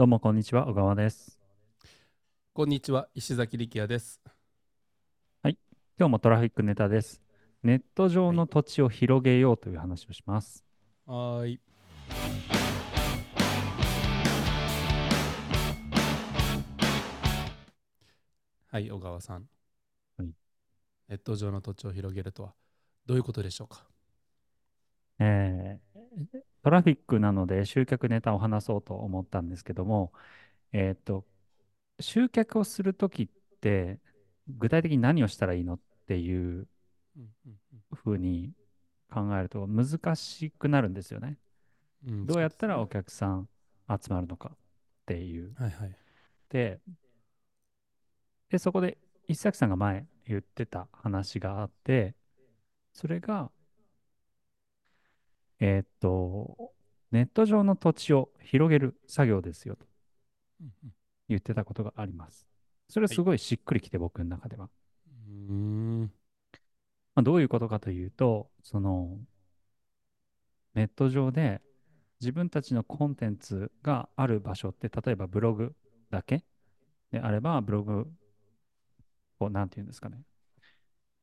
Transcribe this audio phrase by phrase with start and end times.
[0.00, 1.38] どうもこんにちは、小川です。
[2.54, 4.22] こんにちは、石崎力也です。
[5.44, 5.52] 今
[5.98, 7.20] 日もトラフィックネタです。
[7.62, 10.64] ネット上の土地を広げようという話をします。
[11.04, 11.60] はーい。
[18.68, 19.46] はい、小川さん。
[20.16, 20.28] はい
[21.10, 22.54] ネット上の土地を広げるとは
[23.04, 23.84] どういうことでしょうか？
[25.18, 25.89] えー
[26.62, 30.12] トラフィックなので集客ネタを話そうと思ったんですけども、
[30.72, 31.24] えっと、
[32.00, 33.28] 集客をするときっ
[33.60, 33.98] て
[34.48, 36.66] 具体的に何をしたらいいのっていう
[37.94, 38.52] ふうに
[39.12, 41.38] 考えると難しくなるんですよね。
[42.06, 43.48] うんうんどうやったらおそ客さん
[43.88, 44.56] 集まるのかっ
[45.06, 45.54] ていう。
[45.58, 45.96] はいはい。
[46.48, 46.80] で、
[48.50, 48.98] で、そこで
[49.28, 52.14] 石崎さんが前言ってた話があって、
[52.92, 53.50] それが、
[55.60, 56.72] えーっと、
[57.12, 59.86] ネット上の土地を広げる作業ですよと
[61.28, 62.46] 言ってたことがあります。
[62.88, 64.68] それすごいしっくりきて僕の中では。
[65.06, 66.02] うーん。
[66.02, 69.18] まあ、どういうことかというと、その、
[70.74, 71.60] ネット上で
[72.20, 75.74] 自分たちのコンテンツがある場所って、例えばブログ
[76.10, 76.44] だけ
[77.12, 78.08] であれば、ブログ
[79.40, 80.22] を、なんていうんですかね。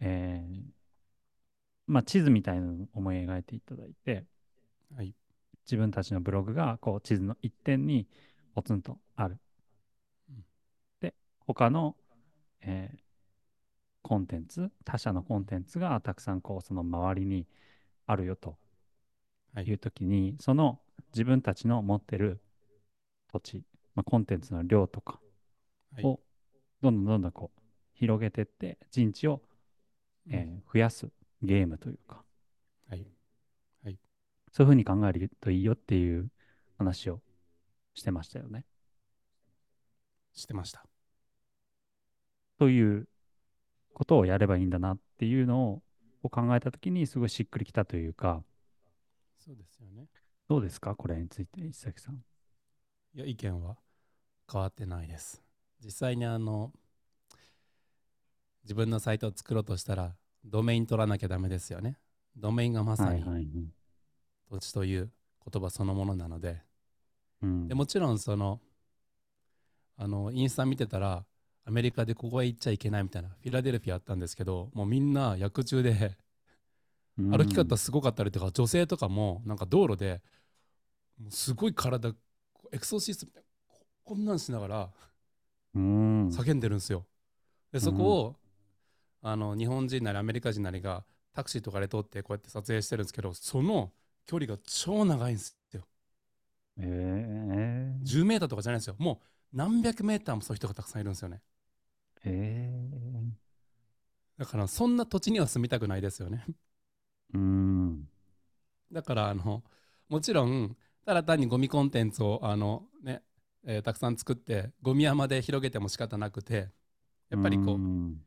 [0.00, 0.77] えー
[1.88, 4.24] まあ、地図みたいなのを思い描いていただいて、
[4.96, 5.14] はい。
[5.66, 8.06] 自分たちのブログがこう地図の一点に
[8.54, 9.38] ポツンとある
[10.30, 10.44] うん。
[11.00, 11.96] で、他の、
[12.62, 12.98] えー
[14.02, 17.46] コンテンツ、他社のコンテンツがたくさんこうその周りに
[18.06, 18.56] あるよと
[19.54, 20.80] はいいうときに、その
[21.12, 22.40] 自分たちの持ってる
[23.30, 23.62] 土地、
[23.94, 25.20] まあ、コンテンツの量とか
[25.94, 26.20] はいを
[26.80, 27.60] どんどんどんどんこう
[27.94, 29.42] 広げていって陣地を、
[30.30, 31.10] えー増やす
[31.42, 32.22] ゲームというか、
[32.88, 33.06] はい。
[34.50, 36.30] そういうふうに考えるといいよっていう
[36.78, 37.20] 話を
[37.94, 38.64] してましたよね。
[40.32, 40.84] してました。
[42.58, 43.08] という
[43.92, 45.82] ことをやればいいんだなっていうのを
[46.20, 48.42] を考えたときにすごいしっくりきたというか、
[49.38, 50.08] そうですよね。
[50.48, 50.96] どうですか？
[50.96, 52.16] これについて、石崎さん。
[53.14, 53.76] いや、意見は
[54.50, 55.40] 変わってないです。
[55.80, 56.72] 実際にあの、
[58.64, 61.98] 自分のサイトを作ろうとしたら、ドメイン取らなきゃダメですよね。
[62.36, 63.24] ドメインがまさに。
[64.50, 65.10] 土地という
[65.50, 66.62] 言葉そのものなので、
[67.42, 68.60] うんでもちろんその、
[69.96, 71.24] あの、インスタ見てたら、
[71.64, 76.16] アメリカでここへ行っちゃいけないみたいな、フィラデルフィアあったんですけど、もうみんな薬中で
[77.18, 80.22] うん歩き方すごかったりとか、女性とかもなんか道路で
[81.18, 82.14] もうすごい体
[82.72, 84.90] エクソシストみたいなここんなんしながら
[85.74, 86.28] うん。
[86.28, 87.06] 叫んでるんですよ。
[87.72, 88.36] でそこを、
[89.22, 93.92] あの日本人なりアメリカ人なりがタクシーとかで通ってこうやって撮影してるんですけどその
[94.26, 95.82] 距離が超長いんですよ。
[96.78, 98.96] えー、10メーターとかじゃないんですよ。
[98.98, 101.40] もう何百メーターもそういう人がたくさんいるんですよね。
[102.24, 102.70] え
[104.38, 106.44] だからそんな土地には住みたくないですよね。
[107.34, 108.08] ー、うん。
[108.92, 109.64] だからあの
[110.08, 113.22] もちろんただ単にゴミコンテンツをあの、ね
[113.64, 116.70] えーたくさん作ってゴミ山で広げても仕方なくて
[117.30, 118.22] やっぱりこう、ん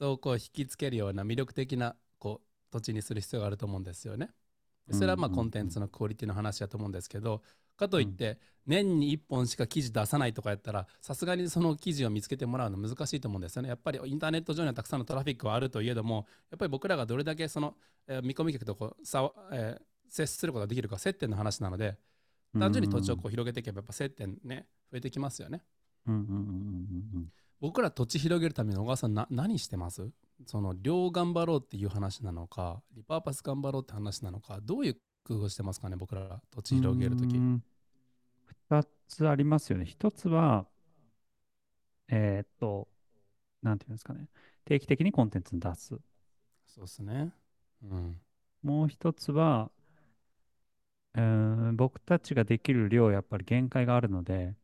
[0.00, 4.30] 人をこう引きつけるような魅力的なこう土地にする必要があると思うんですよね。
[4.88, 7.42] でそれはまあうんコンテンツのクオリティの話だと思うんですけど
[7.76, 13.68] かといって年に1本しか記事出さないとかやったらさすがにその記事を見つけてもらうの難しいと思うんですよね。
[13.68, 17.74] やっぱりインターネット上にはたくさんのトラフィックはあるといえどもやっぱり僕らがどれだけその、
[18.06, 19.82] えー見込み客とこうさ、えー
[20.12, 21.96] 接することができるか接点の話なので
[22.58, 25.62] 単純に土地をこう広げていけばやっぱ接点ね増えてきますよね。
[26.06, 26.34] うんうんうん
[27.14, 30.10] うん僕ら土地広げるために小川さんな何してます？
[30.46, 37.62] その量頑張ろうっていう話なのかリパーパス頑張ろうって話なのかどういう工夫してますかね僕ら土地広げるときうん
[38.70, 39.84] 二つありますよね。
[39.84, 40.66] 一つは、
[42.08, 42.88] えーっと、
[43.62, 44.28] なんていうんですかね。
[44.64, 45.88] 定期的にコンテンツに出す。
[46.66, 47.32] そうですね
[47.82, 48.20] うん
[48.62, 49.70] もう一つは、
[51.14, 51.22] うー
[51.72, 54.54] ん僕たちができる量、やっぱり限界があるので、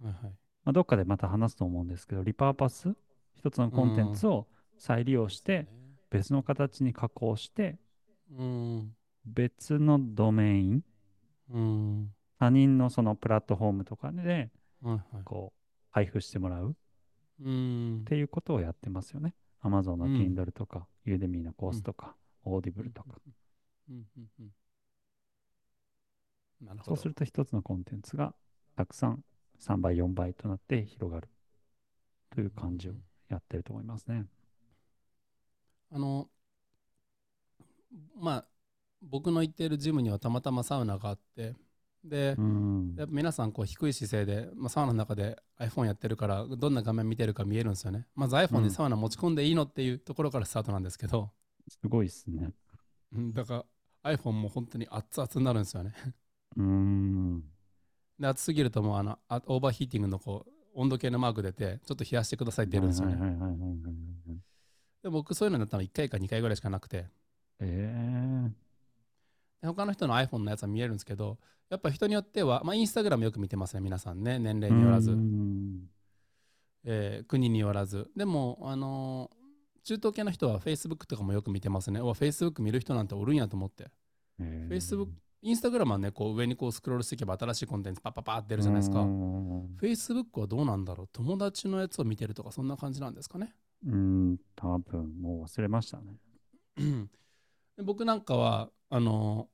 [0.00, 0.32] はいはい
[0.66, 2.92] まあ、どっかでまた話すと思うんですけど、リパーパス、
[3.36, 5.68] 一つのコンテンツを再利用して、
[6.10, 7.78] 別の形に加工して、
[8.36, 8.92] うん。
[9.24, 10.82] 別のドメイン、
[11.50, 12.12] うん。
[12.40, 14.50] 他人のそのプラットフォームとかで、
[15.24, 15.60] こう、
[15.92, 16.72] 配布してもらう。
[16.72, 16.74] っ
[17.44, 18.04] うん。
[18.04, 19.34] ていうことをやってますよね。
[19.62, 20.16] Amazon のうん。
[20.16, 23.20] Kindle とか、Udemy のコースとか、Audible とか。
[23.88, 24.04] うん。
[24.16, 24.30] うん。
[24.40, 24.50] うん。
[26.60, 28.34] なるほどそうすると一つのコンテンツが
[28.74, 29.22] たくさん
[29.58, 31.28] 3倍、4倍となって広がる
[32.34, 32.92] という感じを
[33.28, 34.26] やってると思いますね。
[35.90, 36.28] あの
[38.16, 38.44] まあ
[39.02, 41.54] 僕の行っているジムにはたまたまサウナがあって
[42.04, 42.94] でう、ん。
[42.96, 48.06] やっぱ皆さんこう低い姿勢で、まあ、サウナの中で iPhone やってるからどんな画面見てるか見えるんですよね。
[48.14, 51.30] まず iPhone にサウナ持ち込んでいいのっていうところからスタートなんですけど、
[51.68, 52.52] すごいっすね。
[53.12, 53.64] うんだか
[54.02, 55.92] ら iPhone も本当に熱々になるんですよね。
[56.56, 57.44] うん。
[58.18, 63.16] で熱すぎるともうあのあオーバーヒーティングのこう温度計のマーク出てちょっと冷やしてくださいって出るんですよね。
[65.02, 67.06] で僕そういうのだったら1回か2回ぐらいしかなくて。
[67.60, 68.50] え
[69.62, 71.38] で他の人の iPhone のやつは見えるんですけど
[71.70, 74.38] やっぱ人によっては、まあ、インスタグラムよく見てますね皆さんね。
[74.38, 75.90] 年え齢によらず、うん。
[76.84, 78.10] えー国によらず。
[78.16, 79.36] でもあのー
[79.84, 82.00] 中東系の人は Facebook とかもよく見てますね。
[82.02, 83.88] Facebook 見る人なんておるんやと思って。
[84.40, 85.10] ええ Facebook
[85.42, 89.00] インスタグラムはねこう上にこうスクロールしていけば新しいコンテンツパッパッパーって出るじゃないですか。
[89.00, 89.76] うん。
[89.80, 91.08] Facebook はどうなんだろう？
[91.12, 93.54] 友達のやつを見てるとかそんな感じなんですかね。
[93.86, 96.18] うん、多分もう忘れましたね。
[97.84, 99.48] 僕なんかはあの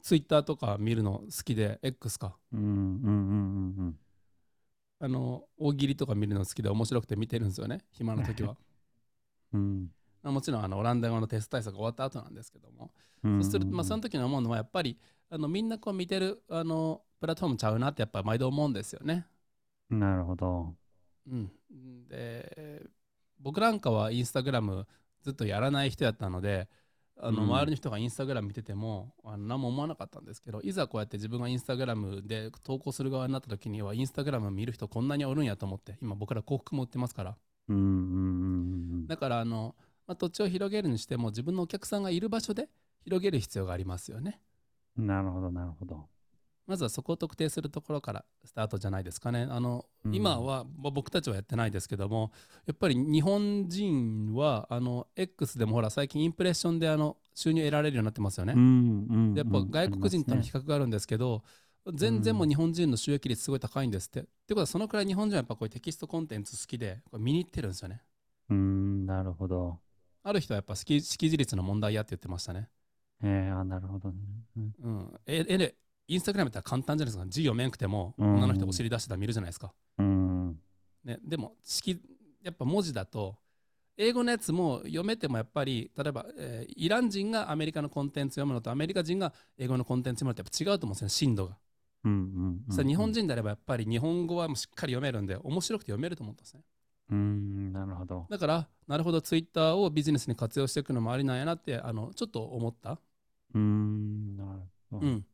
[0.00, 2.36] ツイッターとか見るの好きで X か。
[2.52, 2.74] うんうんうん
[3.78, 3.98] うん。
[5.00, 8.56] あの大喜利とか見るの好きで面白くて見てるんですよね暇な時は。
[9.52, 9.90] うん
[10.22, 12.90] あもちろんあのオランダ語のテスト対策が終わった後なんですけども、
[13.22, 13.42] うん。
[13.42, 14.98] そうするとまあその時に思うのはやっぱり
[15.30, 19.26] あのみんなこう見てるあのプラットフォームちゃうなってやっぱ毎度思うんですよね。
[19.90, 20.74] なるほど。
[21.30, 21.50] うん。
[22.08, 22.82] で
[23.40, 24.86] 僕なんかはインスタグラム
[25.22, 26.68] ずっとやらない人やったので
[27.20, 27.48] あのうん。
[27.50, 37.36] 周りの人がインスタグラム見てても、あの何も思わなかったんですけどいざこうやって自分がインスタグラムで投稿する側になった時にはインスタグラム見る人こんなにおるんやと思って今僕ら広告も売ってますから。
[37.68, 37.94] うんうんうんう
[39.04, 39.06] ん。
[39.06, 39.74] だからあの、
[40.08, 42.68] まあ、土地を広げるにしても自分のお客さんがいる場所で
[43.04, 44.40] 広げる必要がありますよね
[44.96, 45.06] うん。
[45.06, 46.08] なるほど、なるほど。
[46.66, 49.46] まずはそこを特定するところからスタートじゃないですかね。
[49.50, 52.30] あの、うん今は、まあ僕たちはやってないですけども、
[52.66, 58.52] やっぱり日本人は、あの、X でもほら、最近インプレッションであの収入得られるようになってますよね。
[58.54, 59.34] うんうん。
[59.34, 60.60] でやっぱ外国人との比較。
[60.60, 61.42] 較があるんですけど、
[61.94, 64.20] 全然もう日本人の収益率すごい高いんですって。
[64.20, 68.02] ってことは、そのくらい日本人はやっぱこういうテキストコンテンツ好きで、これ見に行ってるんですよね。
[68.50, 69.80] うん、なるほど。
[70.28, 72.68] ある人はやっぱ識識字率の問題やって言ってましたね。
[73.22, 74.16] ええあ、なるほどね。
[74.56, 75.20] うんうん。
[75.26, 75.74] え、え、で
[76.06, 77.26] インスタグラムって簡単じゃないですか。
[77.28, 79.72] 字読めんくても、うん女の人お尻出してたら見るじゃないですか。
[79.98, 80.60] うん。
[81.04, 82.00] ね、でも式
[82.42, 83.36] やっぱ文字だと
[83.96, 91.56] 英語のやつも読めてもやっぱり例えば、えーイラン人がアメリカのコンテンツ読むのとアメリカ人が英語のコンテンツ読むのとやっぱ違うと思うんですよね深度が。
[92.04, 92.64] うんうん。
[92.68, 96.60] そしたら日本人であればやっぱり日本語はもうしっかり読めるんで面白くて読めると思ったんですね。
[97.10, 98.26] うん、なるほど。
[98.28, 103.00] だからなるほどツイッターをビジネスに活用していくのもありなんやなってあのちょっと思った。
[103.54, 104.60] うん、なる
[104.90, 105.06] ほど。
[105.06, 105.26] うん。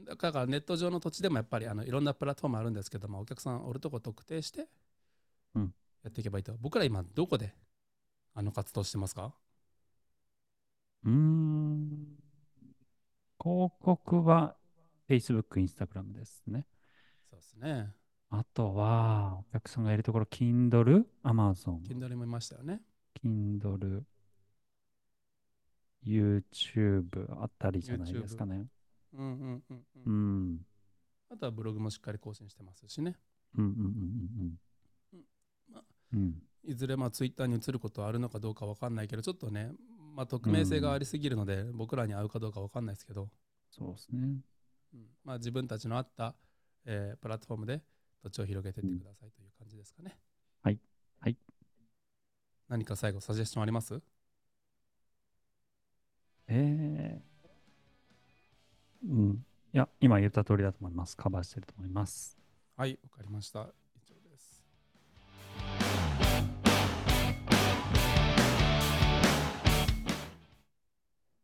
[0.00, 4.68] だからネット上の土地でもやっぱりあのいろんなプラットフォームあるんですけどもお客さんおるとこ特定して
[5.56, 5.74] うん
[6.04, 6.54] やっていけばいいと。
[6.60, 7.52] 僕ら今どこで
[8.34, 9.34] あの活動してますか？
[11.04, 12.16] うーん。
[13.42, 14.54] 広告は
[15.08, 16.66] Facebook、Instagram ですね。
[17.30, 17.92] そうですね。
[18.30, 22.82] あとは、お客さんがいるところ、Kindle、Amazon、Kindle もいましたよね。
[23.24, 24.02] Kindle、
[26.04, 28.66] YouTube あたりじゃないですかね。
[29.14, 30.00] うんうんうんう。
[30.06, 30.66] うんん。
[31.30, 33.16] あとはブログもしっかり更新してますしね。
[33.56, 33.82] うんうんうんう
[34.44, 34.58] ん
[35.72, 35.82] ま
[36.12, 36.18] うん。
[36.18, 36.42] うん。
[36.64, 39.72] いずれまあツイッターに移ることはあるのかどうかわかんないけど、ちょっとね、
[40.14, 43.30] まあ、匿名性がありすぎるので、僕らに合うかどうかわかんないですけど、
[43.70, 44.40] そうですね。
[44.94, 46.34] うんまあ、自分たちのあった、
[46.84, 47.82] えープラットフォームで
[48.22, 50.18] 土地を広げていってくださいという感じですかね。
[50.62, 50.78] はい
[51.20, 51.36] はい。
[52.68, 54.00] 何か最後、サジェスションあります？
[56.48, 59.44] えー、うん。
[59.72, 61.16] いや、今言った通りだと思います。
[61.16, 62.38] カバーしてると思います。
[62.76, 63.68] はい、わかりました。